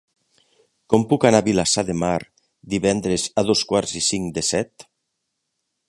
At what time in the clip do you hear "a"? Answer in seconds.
1.43-1.45, 3.43-3.45